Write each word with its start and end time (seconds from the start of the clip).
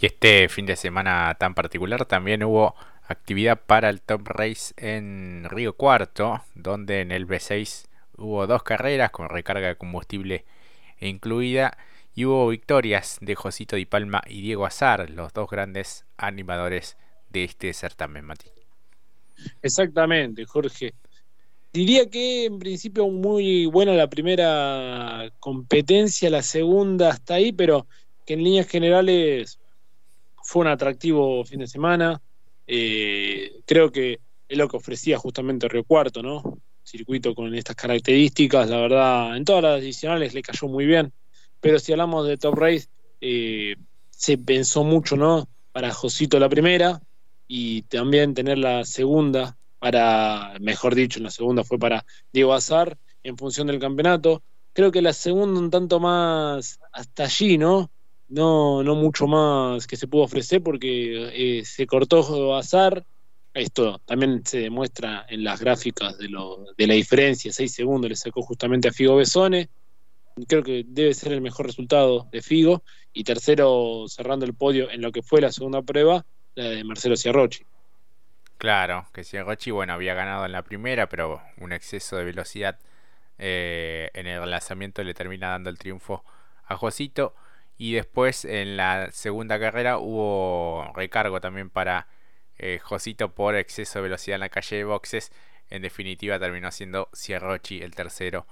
Y 0.00 0.06
este 0.06 0.48
fin 0.48 0.64
de 0.64 0.76
semana 0.76 1.34
tan 1.40 1.54
particular 1.54 2.04
también 2.06 2.44
hubo 2.44 2.76
actividad 3.08 3.60
para 3.60 3.88
el 3.88 4.00
Top 4.00 4.28
Race 4.28 4.72
en 4.76 5.44
Río 5.50 5.72
Cuarto, 5.72 6.42
donde 6.54 7.00
en 7.00 7.10
el 7.10 7.26
B6 7.26 7.86
hubo 8.16 8.46
dos 8.46 8.62
carreras 8.62 9.10
con 9.10 9.28
recarga 9.28 9.66
de 9.66 9.76
combustible 9.76 10.44
incluida 11.00 11.76
y 12.14 12.26
hubo 12.26 12.48
victorias 12.48 13.18
de 13.20 13.34
Josito 13.34 13.74
Di 13.74 13.86
Palma 13.86 14.22
y 14.26 14.40
Diego 14.40 14.66
Azar, 14.66 15.10
los 15.10 15.32
dos 15.32 15.50
grandes 15.50 16.04
animadores 16.16 16.96
de 17.30 17.44
este 17.44 17.72
certamen, 17.72 18.24
Mati. 18.24 18.50
Exactamente, 19.62 20.44
Jorge. 20.44 20.94
Diría 21.72 22.08
que 22.08 22.44
en 22.44 22.58
principio 22.58 23.08
muy 23.08 23.66
buena 23.66 23.92
la 23.94 24.08
primera 24.08 25.32
competencia, 25.40 26.30
la 26.30 26.42
segunda 26.42 27.10
hasta 27.10 27.34
ahí, 27.34 27.52
pero 27.52 27.86
que 28.24 28.34
en 28.34 28.44
líneas 28.44 28.68
generales 28.68 29.58
fue 30.48 30.62
un 30.62 30.68
atractivo 30.68 31.44
fin 31.44 31.60
de 31.60 31.66
semana. 31.66 32.22
Eh, 32.66 33.60
creo 33.66 33.92
que 33.92 34.20
es 34.48 34.56
lo 34.56 34.66
que 34.66 34.78
ofrecía 34.78 35.18
justamente 35.18 35.68
Río 35.68 35.84
Cuarto, 35.84 36.22
¿no? 36.22 36.42
Circuito 36.82 37.34
con 37.34 37.54
estas 37.54 37.76
características, 37.76 38.70
la 38.70 38.78
verdad, 38.78 39.36
en 39.36 39.44
todas 39.44 39.62
las 39.62 39.78
adicionales 39.78 40.32
le 40.32 40.40
cayó 40.40 40.66
muy 40.68 40.86
bien. 40.86 41.12
Pero 41.60 41.78
si 41.78 41.92
hablamos 41.92 42.26
de 42.26 42.38
Top 42.38 42.54
Race, 42.54 42.88
eh, 43.20 43.76
se 44.08 44.38
pensó 44.38 44.84
mucho, 44.84 45.16
¿no? 45.16 45.50
Para 45.70 45.92
Josito 45.92 46.38
la 46.38 46.48
primera 46.48 46.98
y 47.46 47.82
también 47.82 48.32
tener 48.32 48.56
la 48.56 48.86
segunda 48.86 49.58
para, 49.78 50.54
mejor 50.60 50.94
dicho, 50.94 51.20
la 51.20 51.30
segunda 51.30 51.62
fue 51.62 51.78
para 51.78 52.06
Diego 52.32 52.54
Azar 52.54 52.96
en 53.22 53.36
función 53.36 53.66
del 53.66 53.78
campeonato. 53.80 54.42
Creo 54.72 54.90
que 54.92 55.02
la 55.02 55.12
segunda 55.12 55.60
un 55.60 55.70
tanto 55.70 56.00
más 56.00 56.80
hasta 56.90 57.24
allí, 57.24 57.58
¿no? 57.58 57.90
No, 58.28 58.82
no 58.82 58.94
mucho 58.94 59.26
más 59.26 59.86
que 59.86 59.96
se 59.96 60.06
pudo 60.06 60.22
ofrecer 60.24 60.62
porque 60.62 61.58
eh, 61.58 61.64
se 61.64 61.86
cortó 61.86 62.56
azar. 62.56 63.04
Esto 63.54 64.00
también 64.04 64.44
se 64.44 64.60
demuestra 64.60 65.26
en 65.28 65.42
las 65.42 65.60
gráficas 65.60 66.18
de, 66.18 66.28
lo, 66.28 66.64
de 66.76 66.86
la 66.86 66.94
diferencia, 66.94 67.52
6 67.52 67.72
segundos 67.72 68.08
le 68.08 68.16
sacó 68.16 68.42
justamente 68.42 68.88
a 68.88 68.92
Figo 68.92 69.16
Besone. 69.16 69.68
Creo 70.46 70.62
que 70.62 70.84
debe 70.86 71.14
ser 71.14 71.32
el 71.32 71.40
mejor 71.40 71.66
resultado 71.66 72.28
de 72.30 72.42
Figo. 72.42 72.84
Y 73.12 73.24
tercero, 73.24 74.04
cerrando 74.06 74.44
el 74.44 74.54
podio 74.54 74.90
en 74.90 75.00
lo 75.00 75.10
que 75.10 75.22
fue 75.22 75.40
la 75.40 75.50
segunda 75.50 75.82
prueba, 75.82 76.24
la 76.54 76.64
de 76.64 76.84
Marcelo 76.84 77.16
Ciarrochi. 77.16 77.64
Claro, 78.58 79.06
que 79.12 79.24
Ciarrochi, 79.24 79.70
bueno, 79.70 79.94
había 79.94 80.14
ganado 80.14 80.44
en 80.44 80.52
la 80.52 80.62
primera, 80.62 81.08
pero 81.08 81.40
un 81.58 81.72
exceso 81.72 82.16
de 82.16 82.24
velocidad 82.24 82.78
eh, 83.38 84.10
en 84.14 84.26
el 84.26 84.48
lanzamiento 84.48 85.02
le 85.02 85.14
termina 85.14 85.48
dando 85.48 85.70
el 85.70 85.78
triunfo 85.78 86.24
a 86.66 86.76
Josito. 86.76 87.34
Y 87.78 87.92
después 87.92 88.44
en 88.44 88.76
la 88.76 89.12
segunda 89.12 89.58
carrera 89.60 89.98
hubo 89.98 90.92
recargo 90.96 91.40
también 91.40 91.70
para 91.70 92.08
eh, 92.58 92.80
Josito 92.82 93.34
por 93.34 93.54
exceso 93.54 94.00
de 94.00 94.02
velocidad 94.02 94.34
en 94.34 94.40
la 94.40 94.48
calle 94.48 94.76
de 94.78 94.84
boxes. 94.84 95.30
En 95.70 95.82
definitiva 95.82 96.40
terminó 96.40 96.72
siendo 96.72 97.08
Cierrochi 97.14 97.80
el 97.80 97.94
tercero 97.94 98.46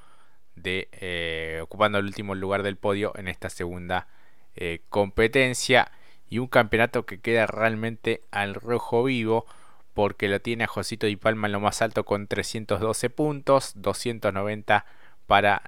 de 0.55 0.89
eh, 0.93 1.59
ocupando 1.61 1.99
el 1.99 2.07
último 2.07 2.37
lugar 2.37 2.63
del 2.63 2.77
podio 2.77 3.13
en 3.17 3.27
esta 3.27 3.51
segunda 3.51 4.07
eh, 4.55 4.83
competencia. 4.89 5.91
Y 6.29 6.39
un 6.39 6.47
campeonato 6.47 7.05
que 7.05 7.21
queda 7.21 7.47
realmente 7.47 8.21
al 8.31 8.55
rojo 8.55 9.05
vivo 9.05 9.45
porque 9.93 10.29
lo 10.29 10.41
tiene 10.41 10.69
Josito 10.69 11.07
Di 11.07 11.17
Palma 11.17 11.49
en 11.49 11.53
lo 11.53 11.61
más 11.61 11.83
alto 11.83 12.05
con 12.05 12.29
312 12.29 13.11
puntos, 13.11 13.73
290 13.77 14.87
para 15.27 15.63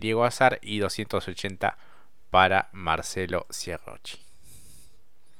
Diego 0.00 0.24
Azar 0.24 0.58
y 0.62 0.78
280 0.78 1.76
para 2.34 2.68
Marcelo 2.72 3.46
Cierrochi. 3.48 4.16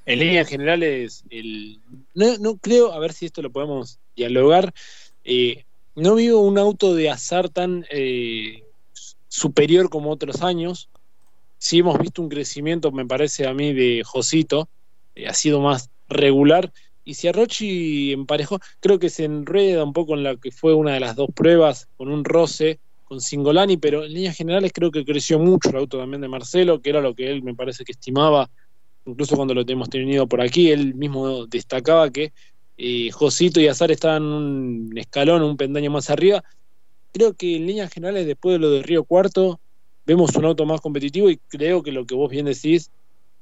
En 0.07 0.21
líneas 0.21 0.47
generales, 0.47 1.25
no, 2.15 2.57
creo, 2.59 2.93
a 2.93 3.01
ver 3.01 3.13
si 3.13 3.27
esto 3.27 3.43
lo 3.43 3.51
podemos 3.51 3.99
dialogar, 4.15 4.73
eh, 5.25 5.65
no 5.97 6.15
vivo 6.15 6.39
un 6.39 6.57
auto 6.57 6.95
de 6.95 7.11
azar 7.11 7.49
tan 7.49 7.85
eh, 7.91 8.63
superior 9.27 9.91
como 9.91 10.13
otros 10.13 10.43
años. 10.43 10.89
Sí 11.59 11.81
hemos 11.81 11.99
visto 11.99 12.23
un 12.23 12.29
crecimiento, 12.29 12.93
me 12.93 13.05
parece 13.05 13.49
a 13.49 13.55
mí, 13.55 13.73
de 13.73 14.05
Josito, 14.05 14.69
eh, 15.17 15.27
ha 15.27 15.35
sido 15.35 15.61
más 15.61 15.91
regular. 16.09 16.73
Y 17.05 17.15
Cierrochi 17.15 18.13
emparejó, 18.13 18.61
creo 18.79 19.01
que 19.01 19.11
se 19.11 19.25
enreda 19.25 19.83
un 19.83 19.95
poco 19.95 20.15
en 20.15 20.23
la 20.23 20.37
que 20.37 20.53
fue 20.53 20.75
una 20.75 20.93
de 20.93 21.01
las 21.01 21.17
dos 21.17 21.31
pruebas, 21.35 21.89
con 21.97 22.09
un 22.09 22.25
roce 22.25 22.79
con 23.15 23.21
Singolani, 23.21 23.77
pero 23.77 24.05
en 24.05 24.13
líneas 24.13 24.37
generales 24.37 24.73
creo 24.75 24.91
que 24.91 25.05
creció 25.05 25.39
mucho 25.39 25.71
el 25.71 25.77
auto 25.77 25.99
también 25.99 26.21
de 26.21 26.29
Marcelo, 26.29 26.81
que 26.81 26.91
era 26.91 27.01
lo 27.01 27.15
que 27.15 27.31
él 27.31 27.45
me 27.45 27.55
parece 27.55 27.85
que 27.85 27.93
estimaba, 27.93 28.51
incluso 29.05 29.37
cuando 29.37 29.55
lo 29.55 29.63
hemos 29.67 29.89
tenido 29.89 30.27
por 30.27 30.41
aquí, 30.41 30.71
él 30.71 30.95
mismo 30.95 31.47
destacaba 31.47 32.11
que 32.11 32.33
eh, 32.77 33.11
Josito 33.13 33.61
y 33.61 33.69
Azar 33.69 33.93
estaban 33.93 34.25
un 34.25 34.99
escalón, 34.99 35.43
un 35.43 35.57
pendaño 35.57 35.93
más 35.93 36.11
arriba. 36.11 36.43
Creo 37.13 37.35
que 37.35 37.55
en 37.55 37.67
líneas 37.67 37.93
generales, 37.93 38.27
después 38.27 38.55
de 38.55 38.59
lo 38.59 38.71
de 38.71 38.83
Río 38.83 39.05
Cuarto, 39.05 39.61
vemos 40.05 40.35
un 40.35 40.47
auto 40.47 40.67
más 40.67 40.81
competitivo 40.81 41.31
y 41.31 41.37
creo 41.37 41.85
que 41.85 41.93
lo 41.93 42.05
que 42.07 42.17
vos 42.17 42.29
bien 42.29 42.47
decís, 42.47 42.91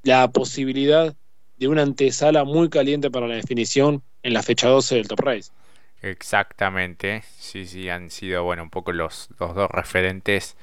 la 0.03 0.29
posibilidad 0.29 1.15
de 1.57 1.67
una 1.67 1.81
antesala 1.81 2.43
muy 2.43 2.69
caliente 2.69 3.09
para 3.09 3.27
la 3.27 3.35
definición 3.35 4.03
en 4.21 4.33
la 4.33 4.43
fecha 4.43 4.67
12 4.67 4.95
del 4.95 5.07
Top 5.07 5.21
Race. 5.21 5.51
Exactamente, 6.03 7.23
sí, 7.37 7.65
sí, 7.65 7.89
han 7.89 8.09
sido, 8.09 8.43
bueno, 8.43 8.63
un 8.63 8.69
poco 8.69 8.91
los, 8.91 9.29
dos 9.39 9.71
referentes 9.71 10.57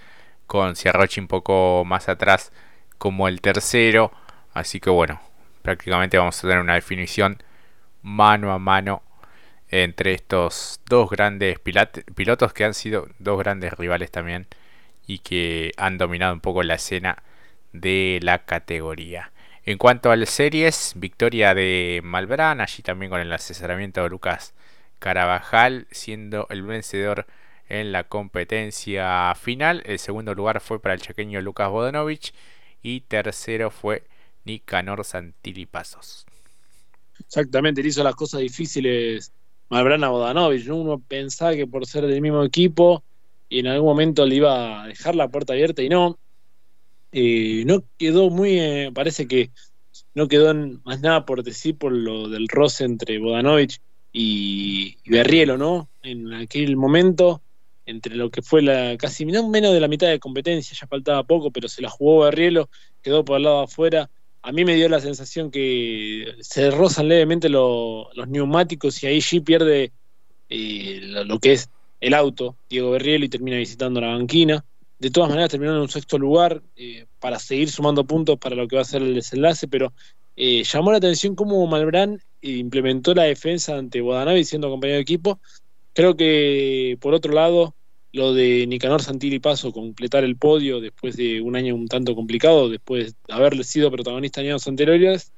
con 0.46 0.76
Ciarrochi 0.76 1.18
un 1.20 1.28
poco 1.28 1.82
más 1.86 2.10
atrás 2.10 2.52
como 2.98 3.26
el 3.26 3.40
tercero, 3.40 4.12
así 4.52 4.80
que 4.80 4.90
bueno, 4.90 5.18
prácticamente 5.62 6.18
vamos 6.18 6.38
a 6.38 6.42
tener 6.42 6.58
una 6.60 6.74
definición 6.74 7.42
mano 8.02 8.52
a 8.52 8.58
mano 8.58 9.02
entre 9.70 10.12
estos 10.14 10.80
dos 10.86 11.08
grandes 11.10 11.58
pilotos 11.58 12.52
que 12.52 12.64
han 12.64 12.74
sido 12.74 13.08
dos 13.18 13.38
grandes 13.38 13.72
rivales 13.74 14.10
también 14.10 14.46
y 15.06 15.20
que 15.20 15.72
han 15.78 15.96
dominado 15.98 16.34
un 16.34 16.40
poco 16.40 16.62
la 16.62 16.74
escena 16.74 17.22
de 17.72 18.20
la 18.22 18.44
categoría. 18.44 19.32
En 19.64 19.78
cuanto 19.78 20.10
a 20.10 20.16
las 20.16 20.30
series, 20.30 20.92
victoria 20.96 21.54
de 21.54 22.00
Malbrán, 22.04 22.60
allí 22.60 22.82
también 22.82 23.10
con 23.10 23.20
el 23.22 23.32
asesoramiento 23.32 24.02
de 24.02 24.10
Lucas 24.10 24.54
Carabajal 25.00 25.88
siendo 25.90 26.46
el 26.50 26.62
vencedor 26.62 27.26
en 27.68 27.90
la 27.90 28.04
competencia 28.04 29.34
final. 29.34 29.82
El 29.86 29.98
segundo 29.98 30.34
lugar 30.34 30.60
fue 30.60 30.80
para 30.80 30.94
el 30.94 31.00
chaqueño 31.00 31.40
Lucas 31.40 31.70
Bodanovich 31.70 32.34
y 32.82 33.00
tercero 33.00 33.70
fue 33.70 34.04
Nicanor 34.44 35.02
Pasos. 35.70 36.26
Exactamente, 37.18 37.82
le 37.82 37.88
hizo 37.88 38.04
las 38.04 38.14
cosas 38.14 38.40
difíciles 38.40 39.32
Malbrana 39.70 40.08
Bodanovich. 40.08 40.68
Uno 40.68 40.98
pensaba 41.00 41.54
que 41.54 41.66
por 41.66 41.86
ser 41.86 42.06
del 42.06 42.20
mismo 42.20 42.44
equipo 42.44 43.02
y 43.48 43.60
en 43.60 43.68
algún 43.68 43.88
momento 43.88 44.26
le 44.26 44.36
iba 44.36 44.82
a 44.82 44.86
dejar 44.86 45.14
la 45.14 45.28
puerta 45.28 45.54
abierta 45.54 45.82
y 45.82 45.88
no. 45.88 46.18
Eh, 47.12 47.64
no 47.66 47.82
quedó 47.98 48.30
muy, 48.30 48.60
eh, 48.60 48.90
parece 48.94 49.26
que 49.26 49.50
no 50.14 50.28
quedó 50.28 50.54
más 50.84 51.00
nada 51.00 51.24
por 51.24 51.42
decir 51.42 51.76
por 51.76 51.90
lo 51.92 52.28
del 52.28 52.48
roce 52.48 52.84
entre 52.84 53.18
Bodanovich 53.18 53.80
y, 54.12 54.96
Berrielo, 55.08 55.56
¿no? 55.56 55.88
En 56.02 56.32
aquel 56.32 56.76
momento, 56.76 57.42
entre 57.86 58.16
lo 58.16 58.30
que 58.30 58.42
fue 58.42 58.62
la 58.62 58.96
casi 58.96 59.24
menos 59.24 59.50
de 59.52 59.80
la 59.80 59.88
mitad 59.88 60.08
de 60.08 60.18
competencia, 60.18 60.76
ya 60.78 60.86
faltaba 60.86 61.22
poco, 61.24 61.50
pero 61.50 61.68
se 61.68 61.82
la 61.82 61.90
jugó 61.90 62.24
Berrielo, 62.24 62.68
quedó 63.02 63.24
por 63.24 63.36
el 63.36 63.44
lado 63.44 63.60
afuera. 63.60 64.10
A 64.42 64.52
mí 64.52 64.64
me 64.64 64.74
dio 64.74 64.88
la 64.88 65.00
sensación 65.00 65.50
que 65.50 66.34
se 66.40 66.70
rozan 66.70 67.08
levemente 67.08 67.48
los 67.48 68.28
neumáticos 68.28 69.02
y 69.02 69.06
ahí 69.06 69.18
G 69.18 69.44
pierde 69.44 69.92
eh, 70.48 71.00
lo, 71.02 71.38
que 71.38 71.52
es 71.52 71.70
el 72.00 72.14
auto, 72.14 72.56
Diego 72.68 72.92
Berrielo, 72.92 73.26
y 73.26 73.28
termina 73.28 73.58
visitando 73.58 74.00
la 74.00 74.08
banquina. 74.08 74.64
De 74.98 75.10
todas 75.10 75.30
maneras, 75.30 75.50
terminó 75.50 75.74
en 75.74 75.82
un 75.82 75.88
sexto 75.88 76.18
lugar 76.18 76.62
eh, 76.76 77.06
para 77.20 77.38
seguir 77.38 77.70
sumando 77.70 78.04
puntos 78.04 78.38
para 78.38 78.56
lo 78.56 78.66
que 78.66 78.76
va 78.76 78.82
a 78.82 78.86
ser 78.86 79.02
el 79.02 79.14
desenlace, 79.14 79.68
pero 79.68 79.92
eh, 80.36 80.62
llamó 80.64 80.90
la 80.90 80.98
atención 80.98 81.34
cómo 81.34 81.66
Malbrán 81.66 82.20
implementó 82.42 83.14
la 83.14 83.24
defensa 83.24 83.76
ante 83.76 84.00
Guadanavi 84.00 84.44
siendo 84.44 84.70
compañero 84.70 84.96
de 84.96 85.02
equipo. 85.02 85.40
Creo 85.92 86.16
que, 86.16 86.96
por 87.00 87.14
otro 87.14 87.32
lado, 87.32 87.74
lo 88.12 88.32
de 88.34 88.66
Nicanor 88.66 89.02
Santilli 89.02 89.38
Paso 89.38 89.72
completar 89.72 90.24
el 90.24 90.36
podio 90.36 90.80
después 90.80 91.16
de 91.16 91.40
un 91.40 91.56
año 91.56 91.74
un 91.74 91.88
tanto 91.88 92.14
complicado, 92.14 92.68
después 92.68 93.14
de 93.26 93.34
haber 93.34 93.62
sido 93.64 93.90
protagonista 93.90 94.40
en 94.40 94.48
años 94.48 94.66
anteriores, 94.66 95.32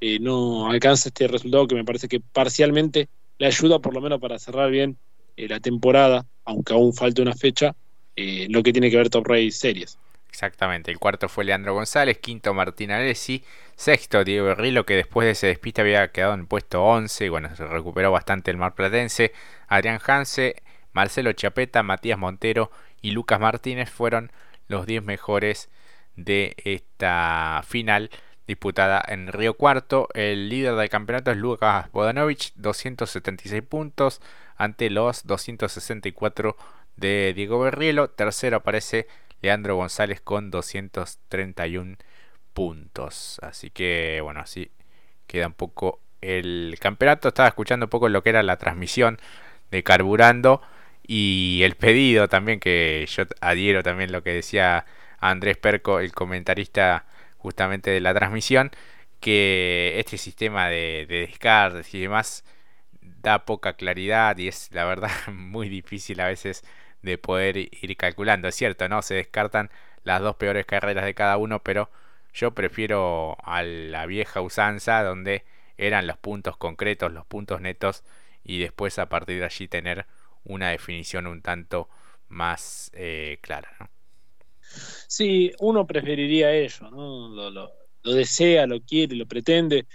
eh, 0.00 0.18
no 0.20 0.70
alcanza 0.70 1.08
este 1.08 1.26
resultado 1.26 1.66
que 1.66 1.74
me 1.74 1.84
parece 1.84 2.08
que 2.08 2.20
parcialmente 2.20 3.08
le 3.38 3.46
ayuda 3.46 3.78
por 3.80 3.94
lo 3.94 4.00
menos 4.00 4.20
para 4.20 4.38
cerrar 4.38 4.70
bien 4.70 4.98
eh, 5.36 5.48
la 5.48 5.60
temporada, 5.60 6.26
aunque 6.44 6.74
aún 6.74 6.92
falte 6.92 7.22
una 7.22 7.34
fecha, 7.34 7.74
eh, 8.16 8.46
lo 8.50 8.62
que 8.62 8.72
tiene 8.72 8.90
que 8.90 8.96
ver 8.96 9.10
Top 9.10 9.26
Race 9.26 9.52
Series. 9.52 9.98
Exactamente, 10.30 10.90
el 10.90 10.98
cuarto 10.98 11.28
fue 11.28 11.44
Leandro 11.44 11.74
González, 11.74 12.18
quinto 12.18 12.54
Martín 12.54 12.92
Alessi, 12.92 13.44
sexto 13.74 14.22
Diego 14.22 14.46
Berrilo 14.46 14.86
que 14.86 14.94
después 14.94 15.24
de 15.24 15.32
ese 15.32 15.48
despiste 15.48 15.80
había 15.80 16.12
quedado 16.12 16.34
en 16.34 16.46
puesto 16.46 16.84
11 16.84 17.26
y 17.26 17.28
bueno, 17.28 17.54
se 17.56 17.66
recuperó 17.66 18.12
bastante 18.12 18.50
el 18.50 18.56
Mar 18.56 18.74
Platense, 18.74 19.32
Adrián 19.66 20.00
Hanse, 20.06 20.62
Marcelo 20.92 21.32
Chapeta, 21.32 21.82
Matías 21.82 22.18
Montero 22.18 22.70
y 23.00 23.12
Lucas 23.12 23.40
Martínez 23.40 23.90
fueron 23.90 24.30
los 24.68 24.86
10 24.86 25.02
mejores 25.02 25.70
de 26.16 26.54
esta 26.64 27.62
final 27.66 28.10
disputada 28.46 29.02
en 29.06 29.28
Río 29.32 29.54
Cuarto. 29.54 30.08
El 30.14 30.48
líder 30.48 30.74
del 30.74 30.88
campeonato 30.88 31.30
es 31.30 31.36
Lucas 31.36 31.90
Bodanovic, 31.92 32.52
276 32.56 33.62
puntos 33.62 34.20
ante 34.56 34.90
los 34.90 35.26
264 35.26 36.56
de 36.96 37.32
Diego 37.34 37.60
Berrielo. 37.60 38.10
Tercero 38.10 38.56
aparece 38.58 39.06
Leandro 39.42 39.76
González 39.76 40.20
con 40.20 40.50
231 40.50 41.96
puntos. 42.52 43.38
Así 43.42 43.70
que 43.70 44.20
bueno, 44.22 44.40
así 44.40 44.70
queda 45.26 45.46
un 45.48 45.54
poco 45.54 46.00
el 46.20 46.76
campeonato. 46.80 47.28
Estaba 47.28 47.48
escuchando 47.48 47.86
un 47.86 47.90
poco 47.90 48.08
lo 48.08 48.22
que 48.22 48.30
era 48.30 48.42
la 48.42 48.56
transmisión 48.56 49.18
de 49.70 49.82
Carburando 49.82 50.62
y 51.06 51.60
el 51.64 51.76
pedido 51.76 52.28
también 52.28 52.60
que 52.60 53.06
yo 53.08 53.24
adhiero 53.40 53.82
también 53.82 54.12
lo 54.12 54.22
que 54.22 54.32
decía 54.32 54.86
Andrés 55.20 55.56
Perco, 55.56 56.00
el 56.00 56.12
comentarista 56.12 57.06
justamente 57.38 57.90
de 57.90 58.00
la 58.00 58.14
transmisión, 58.14 58.70
que 59.20 59.94
este 59.98 60.18
sistema 60.18 60.68
de, 60.68 61.06
de 61.08 61.20
descartes 61.26 61.94
y 61.94 62.00
demás 62.00 62.44
da 63.00 63.44
poca 63.44 63.74
claridad 63.74 64.36
y 64.38 64.48
es 64.48 64.70
la 64.72 64.84
verdad 64.84 65.10
muy 65.32 65.68
difícil 65.68 66.20
a 66.20 66.26
veces 66.26 66.64
de 67.02 67.18
poder 67.18 67.56
ir 67.56 67.96
calculando. 67.96 68.48
Es 68.48 68.54
cierto, 68.54 68.88
¿no? 68.88 69.02
Se 69.02 69.14
descartan 69.14 69.70
las 70.04 70.20
dos 70.20 70.36
peores 70.36 70.66
carreras 70.66 71.04
de 71.04 71.14
cada 71.14 71.36
uno, 71.36 71.62
pero 71.62 71.90
yo 72.32 72.52
prefiero 72.52 73.36
a 73.42 73.62
la 73.62 74.06
vieja 74.06 74.40
usanza 74.40 75.02
donde 75.02 75.44
eran 75.76 76.06
los 76.06 76.18
puntos 76.18 76.56
concretos, 76.56 77.12
los 77.12 77.26
puntos 77.26 77.60
netos 77.60 78.04
y 78.44 78.58
después 78.58 78.98
a 78.98 79.08
partir 79.08 79.38
de 79.38 79.44
allí 79.44 79.68
tener 79.68 80.06
una 80.44 80.70
definición 80.70 81.26
un 81.26 81.42
tanto 81.42 81.88
más 82.28 82.90
eh, 82.94 83.38
clara. 83.40 83.90
Sí, 84.60 85.52
uno 85.60 85.86
preferiría 85.86 86.52
ello, 86.52 86.90
¿no? 86.90 87.28
Lo, 87.28 87.50
lo, 87.50 88.12
desea, 88.14 88.66
lo 88.66 88.80
quiere, 88.82 89.16
lo 89.16 89.26
pretende. 89.26 89.86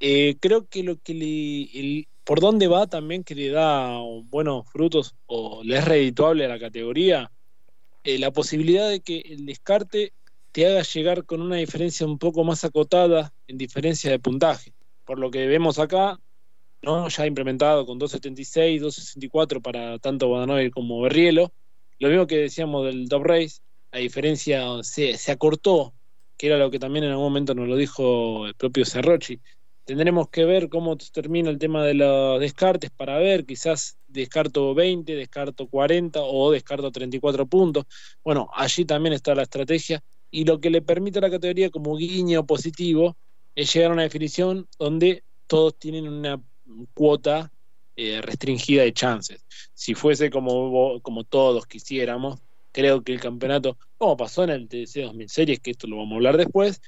Eh, 0.00 0.36
creo 0.40 0.68
que 0.68 0.82
lo 0.82 0.98
que 1.00 1.14
le, 1.14 2.08
por 2.24 2.40
dónde 2.40 2.68
va 2.68 2.86
también 2.86 3.24
que 3.24 3.34
le 3.34 3.50
da 3.50 3.98
buenos 4.24 4.68
frutos 4.70 5.14
o 5.26 5.62
le 5.64 5.78
es 5.78 5.84
redituable 5.84 6.44
a 6.44 6.48
la 6.48 6.58
categoría, 6.58 7.30
eh, 8.04 8.18
la 8.18 8.30
posibilidad 8.30 8.88
de 8.88 9.00
que 9.00 9.20
el 9.20 9.46
descarte 9.46 10.12
te 10.52 10.66
haga 10.66 10.82
llegar 10.82 11.24
con 11.24 11.40
una 11.40 11.56
diferencia 11.56 12.06
un 12.06 12.18
poco 12.18 12.44
más 12.44 12.64
acotada 12.64 13.32
en 13.46 13.58
diferencia 13.58 14.10
de 14.10 14.18
puntaje. 14.18 14.72
Por 15.04 15.18
lo 15.18 15.30
que 15.30 15.46
vemos 15.46 15.78
acá, 15.78 16.18
¿no? 16.82 17.08
ya 17.08 17.26
implementado 17.26 17.86
con 17.86 17.98
2.76, 17.98 18.80
2.64 18.80 19.60
para 19.60 19.98
tanto 19.98 20.28
Guadanoy 20.28 20.70
como 20.70 21.00
Berrielo. 21.00 21.52
Lo 21.98 22.08
mismo 22.08 22.26
que 22.26 22.38
decíamos 22.38 22.86
del 22.86 23.08
top 23.08 23.24
race, 23.24 23.60
la 23.92 23.98
diferencia 23.98 24.82
se, 24.82 25.16
se 25.18 25.32
acortó, 25.32 25.94
que 26.36 26.46
era 26.46 26.58
lo 26.58 26.70
que 26.70 26.78
también 26.78 27.04
en 27.04 27.10
algún 27.10 27.26
momento 27.26 27.54
nos 27.54 27.68
lo 27.68 27.76
dijo 27.76 28.46
el 28.46 28.54
propio 28.54 28.84
Cerrochi. 28.84 29.40
Tendremos 29.90 30.28
que 30.28 30.44
ver 30.44 30.68
cómo 30.68 30.96
termina 30.96 31.50
el 31.50 31.58
tema 31.58 31.84
de 31.84 31.94
los 31.94 32.38
descartes 32.38 32.92
para 32.92 33.18
ver, 33.18 33.44
quizás 33.44 33.98
descarto 34.06 34.72
20, 34.72 35.16
descarto 35.16 35.66
40 35.66 36.20
o 36.22 36.52
descarto 36.52 36.92
34 36.92 37.44
puntos. 37.46 37.86
Bueno, 38.22 38.48
allí 38.54 38.84
también 38.84 39.14
está 39.14 39.34
la 39.34 39.42
estrategia 39.42 40.00
y 40.30 40.44
lo 40.44 40.60
que 40.60 40.70
le 40.70 40.80
permite 40.80 41.18
a 41.18 41.22
la 41.22 41.30
categoría 41.30 41.70
como 41.70 41.96
guiño 41.96 42.46
positivo 42.46 43.16
es 43.56 43.74
llegar 43.74 43.90
a 43.90 43.94
una 43.94 44.04
definición 44.04 44.68
donde 44.78 45.24
todos 45.48 45.76
tienen 45.76 46.06
una 46.06 46.40
cuota 46.94 47.50
eh, 47.96 48.20
restringida 48.22 48.84
de 48.84 48.92
chances. 48.92 49.44
Si 49.74 49.96
fuese 49.96 50.30
como, 50.30 51.00
como 51.02 51.24
todos 51.24 51.66
quisiéramos, 51.66 52.38
creo 52.70 53.02
que 53.02 53.12
el 53.12 53.20
campeonato, 53.20 53.76
como 53.98 54.16
pasó 54.16 54.44
en 54.44 54.50
el 54.50 54.68
TC 54.68 55.02
2000 55.02 55.28
Series, 55.28 55.58
que 55.58 55.72
esto 55.72 55.88
lo 55.88 55.96
vamos 55.96 56.12
a 56.12 56.14
hablar 56.14 56.36
después, 56.36 56.80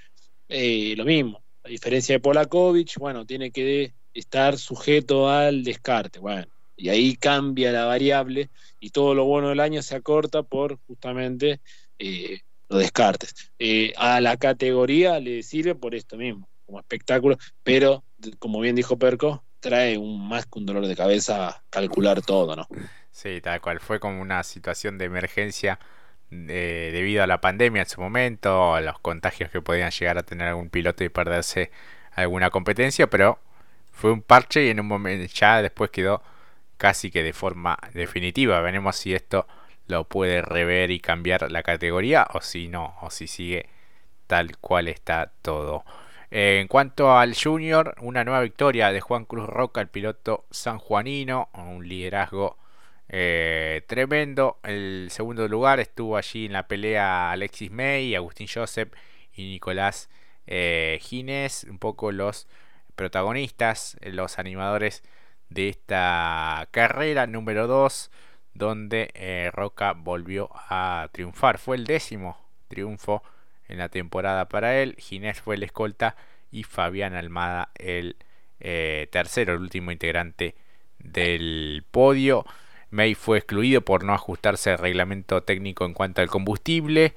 eh, 0.49 0.95
lo 0.97 1.05
mismo. 1.05 1.42
A 1.65 1.69
diferencia 1.69 2.15
de 2.15 2.21
Polakovic, 2.21 2.99
bueno, 2.99 3.25
tiene 3.25 3.51
que 3.51 3.95
estar 4.15 4.59
sujeto 4.59 5.29
al 5.29 5.63
descarte. 5.63 6.19
Bueno, 6.19 6.47
y 6.77 6.89
ahí 6.89 7.17
cambia 7.17 7.73
la 7.73 7.85
variable 7.85 8.51
y 8.81 8.91
todo 8.91 9.15
lo 9.15 9.25
bueno 9.25 9.49
del 9.49 9.61
año 9.61 9.83
se 9.83 9.95
acorta 9.95 10.43
por 10.43 10.79
justamente 10.87 11.61
eh, 11.99 12.41
los 12.69 12.81
descartes. 12.81 13.35
Eh, 13.59 13.93
a 13.97 14.21
la 14.21 14.37
categoría 14.37 15.21
le 15.21 15.43
sirve 15.43 15.75
por 15.75 15.95
esto 15.95 16.17
mismo, 16.17 16.49
como 16.67 16.81
espectáculo, 16.81 17.39
pero 17.63 18.05
como 18.39 18.61
bien 18.61 18.75
dijo 18.75 18.99
Perco, 18.99 19.45
trae 19.61 19.97
un 19.97 20.29
más 20.29 20.47
que 20.47 20.59
un 20.59 20.67
dolor 20.67 20.87
de 20.87 20.97
cabeza 20.97 21.63
calcular 21.71 22.23
todo, 22.23 22.57
¿no? 22.57 22.67
Sí, 23.13 23.41
tal 23.41 23.61
cual. 23.61 23.79
Fue 23.79 24.01
como 24.01 24.21
una 24.21 24.43
situación 24.43 24.99
de 24.99 25.05
emergencia 25.05 25.79
eh, 26.33 26.91
debido 26.93 27.23
a 27.23 27.27
la 27.27 27.43
pandemia 27.43 27.83
en 27.83 27.89
su 27.89 28.01
momento, 28.01 28.75
a 28.75 28.81
los 28.81 28.99
contagios 29.01 29.51
que 29.51 29.61
podían 29.61 29.91
llegar 29.91 30.17
a 30.17 30.23
tener 30.23 30.49
algún 30.49 30.71
piloto 30.71 31.05
y 31.05 31.11
perderse 31.11 31.71
alguna 32.13 32.49
competencia, 32.51 33.07
pero 33.09 33.39
fue 33.93 34.13
un 34.13 34.23
parche 34.23 34.65
y 34.65 34.71
en 34.71 34.81
un 34.81 34.87
momento 34.87 35.31
ya 35.35 35.61
después 35.61 35.91
quedó 35.91 36.23
casi 36.79 37.11
que 37.11 37.23
de 37.23 37.35
forma 37.35 37.79
definitiva. 37.93 38.61
Veremos 38.63 38.97
si 38.97 39.15
esto 39.15 39.47
lo 39.89 40.05
puede 40.05 40.41
rever 40.43 40.91
y 40.91 41.01
cambiar 41.01 41.51
la 41.53 41.63
categoría 41.63 42.27
o 42.33 42.41
si 42.41 42.69
no, 42.69 42.97
o 43.03 43.11
si 43.11 43.27
sigue 43.27 43.69
tal 44.27 44.57
cual 44.59 44.89
está 44.89 45.33
todo. 45.43 45.85
en 46.31 46.67
cuanto 46.69 47.17
al 47.19 47.35
Junior, 47.37 47.95
una 48.01 48.25
nueva 48.25 48.41
victoria 48.41 48.91
de 48.91 49.03
Juan 49.03 49.27
Cruz 49.27 49.47
Roca, 49.47 49.83
el 49.83 49.89
piloto 49.89 50.47
sanjuanino, 50.51 51.51
un 51.53 51.87
liderazgo 51.87 52.57
eh, 53.15 53.83
tremendo. 53.87 54.59
El 54.63 55.09
segundo 55.11 55.47
lugar 55.47 55.81
estuvo 55.81 56.17
allí 56.17 56.47
en 56.47 56.55
la 56.55 56.67
pelea 56.67 57.31
Alexis 57.31 57.71
May, 57.71 58.15
Agustín 58.15 58.49
Joseph 58.53 58.91
y 59.35 59.45
Nicolás 59.51 60.09
eh, 60.47 60.99
Gines, 61.03 61.65
un 61.65 61.79
poco 61.79 62.11
los 62.11 62.49
protagonistas, 62.97 63.99
los 64.01 64.39
animadores 64.39 65.03
de 65.51 65.69
esta 65.69 66.67
carrera 66.71 67.27
número 67.27 67.67
2, 67.67 68.11
donde 68.55 69.11
eh, 69.13 69.51
Roca 69.53 69.93
volvió 69.93 70.49
a 70.55 71.11
triunfar. 71.13 71.59
Fue 71.59 71.77
el 71.77 71.85
décimo 71.85 72.39
triunfo 72.69 73.23
en 73.69 73.77
la 73.77 73.91
temporada 73.91 74.49
para 74.49 74.81
él. 74.81 74.97
Ginés 74.99 75.39
fue 75.39 75.57
el 75.57 75.65
escolta 75.65 76.17
y 76.51 76.63
Fabián 76.65 77.15
Almada 77.15 77.73
el 77.75 78.17
tercero, 78.59 79.55
el 79.55 79.61
último 79.61 79.91
integrante 79.91 80.55
del 80.99 81.85
podio. 81.91 82.47
May 82.93 83.15
fue 83.15 83.39
excluido 83.39 83.81
por 83.81 84.05
no 84.05 84.13
ajustarse 84.13 84.71
al 84.71 84.79
reglamento 84.79 85.43
técnico 85.43 85.87
en 85.87 85.95
cuanto 85.95 86.21
al 86.21 86.29
combustible. 86.29 87.15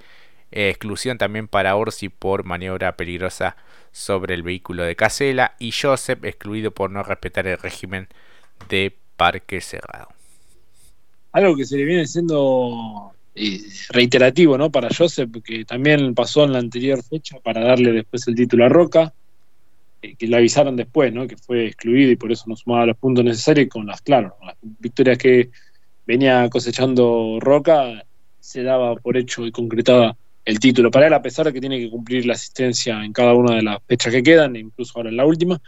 Eh, 0.51 0.69
exclusión 0.69 1.18
también 1.18 1.50
para 1.50 1.75
Orsi 1.75 2.07
por 2.07 2.45
maniobra 2.45 2.95
peligrosa 2.95 3.57
sobre 3.92 4.36
el 4.36 4.44
vehículo 4.44 4.83
de 4.83 4.95
Casela. 4.95 5.56
Y 5.60 5.74
Joseph 5.74 6.24
excluido 6.24 6.72
por 6.72 6.92
no 6.92 7.04
respetar 7.04 7.46
el 7.46 7.58
régimen 7.58 8.08
de 8.70 8.96
parque 9.17 9.60
cerrado. 9.60 10.08
Algo 11.34 11.58
que 11.58 11.65
se 11.65 11.75
le 11.75 11.84
viene 11.84 12.08
siendo 12.08 13.12
eh, 13.36 13.60
reiterativo 13.89 14.58
¿no? 14.58 14.72
para 14.72 14.88
Joseph, 14.98 15.29
que 15.44 15.65
también 15.65 16.15
pasó 16.15 16.46
en 16.46 16.53
la 16.53 16.60
anterior 16.60 17.03
fecha 17.03 17.38
para 17.44 17.62
darle 17.62 17.91
después 17.91 18.25
el 18.29 18.36
título 18.36 18.63
a 18.63 18.70
Roca 18.70 19.13
eh, 20.01 20.15
que 20.15 20.27
le 20.27 20.38
avisaron 20.38 20.77
después, 20.77 21.12
¿no? 21.12 21.27
que 21.27 21.36
fue 21.36 21.67
excluido 21.67 22.12
y 22.12 22.15
por 22.15 22.32
eso 22.32 22.46
no 22.48 22.55
sumaba 22.55 22.86
los 22.86 22.98
puntos 22.98 23.25
necesarios 23.25 23.67
con 23.67 23.86
las, 23.86 24.01
claro, 24.01 24.38
las 24.46 24.55
victorias 24.62 25.17
que 25.17 25.50
venía 26.05 26.50
cosechando 26.50 27.39
Roca, 27.39 28.05
se 28.39 28.63
daba 28.63 28.95
por 28.95 29.17
hecho 29.17 29.45
y 29.45 29.51
concretaba 29.51 30.15
el 30.45 30.59
título 30.59 30.91
para 30.91 31.07
él, 31.07 31.13
a 31.13 31.21
pesar 31.21 31.47
de 31.47 31.53
que 31.53 31.59
tiene 31.59 31.79
que 31.79 31.89
cumplir 31.89 32.25
la 32.25 32.33
asistencia 32.33 33.03
en 33.03 33.12
cada 33.12 33.33
una 33.33 33.55
de 33.55 33.63
las 33.63 33.79
fechas 33.88 34.13
que 34.13 34.21
quedan, 34.24 34.55
incluso 34.55 34.93
ahora 34.95 35.09
en 35.09 35.17
la 35.17 35.25
última, 35.25 35.59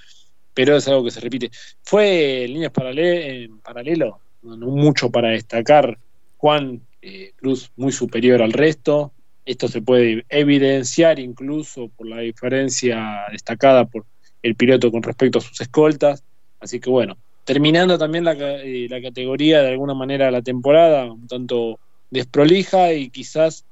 pero 0.54 0.78
es 0.78 0.88
algo 0.88 1.04
que 1.04 1.12
se 1.12 1.20
repite. 1.20 1.50
Fue 1.82 2.46
en 2.46 2.54
líneas 2.54 2.72
paralelo, 2.72 4.20
no 4.44 4.68
mucho 4.68 5.10
para 5.10 5.30
destacar, 5.30 5.98
Juan 6.38 6.82
eh, 7.02 7.32
Cruz 7.36 7.72
muy 7.76 7.92
superior 7.92 8.42
al 8.42 8.54
resto, 8.54 9.14
esto 9.46 9.68
se 9.68 9.82
puede 9.82 10.26
evidenciar 10.30 11.20
incluso 11.20 11.90
por 11.90 12.08
la 12.08 12.20
diferencia 12.20 13.24
destacada 13.32 13.86
por 13.86 14.06
el 14.44 14.56
piloto 14.56 14.92
con 14.92 15.02
respecto 15.02 15.40
a 15.40 15.42
sus 15.42 15.60
escoltas, 15.62 16.24
así 16.60 16.80
que 16.80 16.90
bueno, 16.90 17.18
terminando 17.48 17.98
también 17.98 18.26
la, 18.26 18.34
eh, 18.34 18.88
la 18.90 19.02
categoría 19.02 19.62
de 19.62 19.70
alguna 19.70 19.94
manera 19.94 20.30
la 20.30 20.42
temporada, 20.42 21.10
un 21.10 21.28
tanto 21.28 21.80
desprolija 22.12 22.92
y 22.92 23.10
quizás 23.10 23.64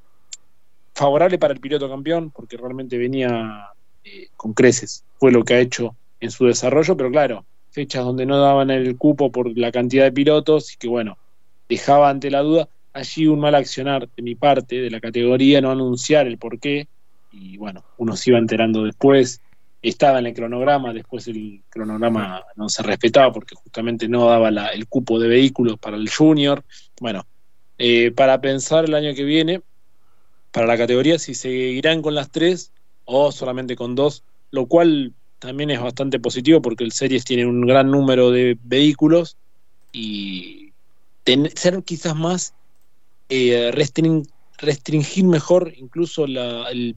favorable 0.94 1.38
para 1.38 1.54
el 1.54 1.60
piloto 1.60 1.90
campeón, 1.90 2.32
porque 2.32 2.56
realmente 2.56 2.98
venía 2.98 3.68
eh, 4.06 4.30
con 4.38 4.54
creces, 4.54 5.04
fue 5.20 5.34
lo 5.34 5.44
que 5.44 5.56
ha 5.56 5.60
hecho 5.60 5.94
en 6.22 6.32
su 6.32 6.46
desarrollo, 6.46 6.96
pero 6.96 7.12
claro, 7.12 7.46
fechas 7.70 8.06
donde 8.06 8.26
no 8.26 8.40
daban 8.40 8.70
el 8.70 8.96
cupo 8.98 9.30
por 9.30 9.58
la 9.58 9.74
cantidad 9.74 10.06
de 10.06 10.14
pilotos 10.14 10.74
y 10.74 10.78
que 10.78 10.88
bueno, 10.88 11.18
dejaba 11.68 12.10
ante 12.10 12.32
la 12.32 12.44
duda 12.44 12.70
allí 12.94 13.28
un 13.28 13.42
mal 13.42 13.56
accionar 13.56 14.08
de 14.16 14.24
mi 14.24 14.36
parte, 14.36 14.80
de 14.80 14.90
la 14.90 15.02
categoría, 15.02 15.60
no 15.60 15.72
anunciar 15.72 16.28
el 16.28 16.38
por 16.38 16.62
qué, 16.62 16.88
y 17.30 17.58
bueno, 17.58 17.84
uno 17.98 18.16
se 18.16 18.30
iba 18.30 18.40
enterando 18.40 18.86
después, 18.86 19.42
estaba 19.90 20.20
en 20.20 20.28
el 20.28 20.34
cronograma, 20.34 20.94
después 20.94 21.28
el 21.28 21.64
cronograma 21.70 22.44
no 22.56 22.70
se 22.70 22.84
respetaba 22.84 23.32
porque 23.32 23.56
justamente 23.56 24.08
no 24.08 24.28
daba 24.28 24.50
el 24.50 24.88
cupo 24.88 25.20
de 25.20 25.28
vehículos 25.28 25.78
para 25.80 25.98
el 25.98 26.10
junior. 26.10 26.64
Bueno, 27.00 27.26
eh, 27.78 28.12
para 28.12 28.42
pensar 28.42 28.86
el 28.86 28.96
año 28.96 29.14
que 29.14 29.24
viene, 29.24 29.62
para 30.52 30.68
la 30.68 30.78
categoría, 30.78 31.20
si 31.20 31.34
seguirán 31.34 32.02
con 32.02 32.16
las 32.16 32.32
tres 32.32 32.72
o 33.04 33.32
solamente 33.32 33.76
con 33.76 33.96
dos, 33.96 34.24
lo 34.52 34.68
cual 34.68 35.14
también 35.40 35.70
es 35.70 35.82
bastante 35.82 36.20
positivo 36.20 36.62
porque 36.62 36.84
el 36.84 36.92
Series 36.92 37.26
tiene 37.26 37.46
un 37.46 37.62
gran 37.62 37.92
número 37.92 38.32
de 38.32 38.58
vehículos 38.64 39.38
y 39.92 40.72
ser 41.56 41.84
quizás 41.84 42.16
más 42.16 42.54
eh, 43.30 43.72
restringir 44.58 45.26
mejor 45.26 45.74
incluso 45.76 46.26
el, 46.26 46.96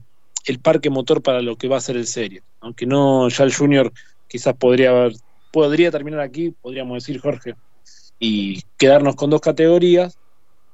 parque 0.61 0.89
motor 0.89 1.21
para 1.21 1.41
lo 1.41 1.57
que 1.57 1.67
va 1.67 1.77
a 1.77 1.81
ser 1.81 1.97
el 1.97 2.07
Series. 2.07 2.43
Aunque 2.61 2.85
no, 2.85 3.29
ya 3.29 3.43
el 3.43 3.53
Junior 3.53 3.91
quizás 4.27 4.55
podría, 4.55 5.09
podría 5.51 5.91
terminar 5.91 6.19
aquí, 6.19 6.51
podríamos 6.51 7.03
decir 7.03 7.19
Jorge, 7.19 7.55
y 8.19 8.61
quedarnos 8.77 9.15
con 9.15 9.29
dos 9.29 9.41
categorías 9.41 10.17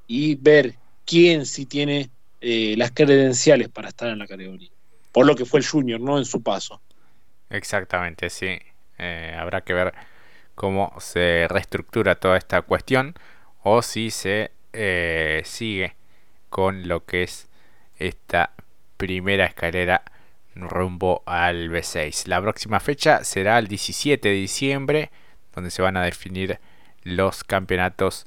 y 0.06 0.34
ver 0.34 0.74
quién 1.04 1.46
sí 1.46 1.66
tiene 1.66 2.10
eh, 2.40 2.74
las 2.76 2.90
credenciales 2.90 3.68
para 3.68 3.88
estar 3.88 4.08
en 4.08 4.18
la 4.18 4.26
categoría. 4.26 4.70
Por 5.12 5.26
lo 5.26 5.34
que 5.34 5.46
fue 5.46 5.60
el 5.60 5.66
Junior, 5.66 6.00
¿no? 6.00 6.18
En 6.18 6.24
su 6.24 6.42
paso. 6.42 6.80
Exactamente, 7.48 8.28
sí. 8.28 8.58
Eh, 8.98 9.34
habrá 9.38 9.62
que 9.62 9.72
ver 9.72 9.94
cómo 10.54 10.92
se 10.98 11.46
reestructura 11.48 12.16
toda 12.16 12.36
esta 12.36 12.62
cuestión 12.62 13.14
o 13.62 13.82
si 13.82 14.10
se 14.10 14.50
eh, 14.72 15.42
sigue 15.44 15.94
con 16.50 16.88
lo 16.88 17.04
que 17.04 17.22
es 17.22 17.48
esta 17.98 18.52
primera 18.96 19.46
escalera 19.46 20.02
rumbo 20.56 21.22
al 21.26 21.70
B6. 21.70 22.26
La 22.26 22.40
próxima 22.40 22.80
fecha 22.80 23.24
será 23.24 23.58
el 23.58 23.68
17 23.68 24.28
de 24.28 24.34
diciembre, 24.34 25.10
donde 25.54 25.70
se 25.70 25.82
van 25.82 25.96
a 25.96 26.04
definir 26.04 26.58
los 27.02 27.44
campeonatos 27.44 28.26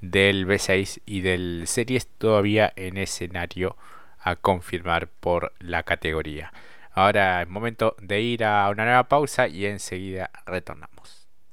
del 0.00 0.46
B6 0.46 1.00
y 1.04 1.20
del 1.20 1.64
Series 1.66 2.06
todavía 2.06 2.72
en 2.76 2.96
escenario 2.96 3.76
a 4.18 4.36
confirmar 4.36 5.08
por 5.08 5.52
la 5.58 5.82
categoría. 5.82 6.52
Ahora 6.92 7.42
es 7.42 7.48
momento 7.48 7.96
de 8.00 8.20
ir 8.20 8.44
a 8.44 8.68
una 8.70 8.84
nueva 8.84 9.08
pausa 9.08 9.48
y 9.48 9.66
enseguida 9.66 10.30
retornamos. 10.46 11.19